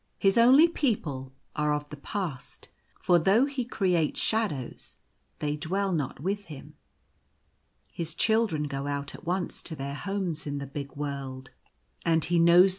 His 0.17 0.35
only 0.35 0.67
people 0.67 1.31
are 1.55 1.71
of 1.75 1.87
the 1.91 1.95
past; 1.97 2.69
for 2.99 3.19
though 3.19 3.45
he 3.45 3.63
creates 3.63 4.19
shadows 4.19 4.97
they 5.37 5.55
dwell 5.55 5.91
not 5.91 6.19
with 6.19 6.45
him. 6.45 6.73
His 7.91 8.15
children 8.15 8.63
go 8.63 8.87
out 8.87 9.13
at 9.13 9.25
once 9.27 9.61
to 9.61 9.75
their 9.75 9.93
homes 9.93 10.47
in 10.47 10.57
the 10.57 10.65
bier 10.65 10.87
world, 10.95 11.51
and 12.03 12.25
he 12.25 12.39
knows 12.39 12.59
At 12.61 12.63
his 12.63 12.69
Task. 12.69 12.69